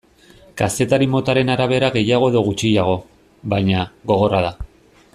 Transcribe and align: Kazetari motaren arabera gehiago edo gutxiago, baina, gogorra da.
Kazetari 0.61 1.07
motaren 1.15 1.51
arabera 1.57 1.91
gehiago 1.97 2.31
edo 2.33 2.43
gutxiago, 2.49 2.97
baina, 3.55 3.87
gogorra 4.13 4.41
da. 4.49 4.57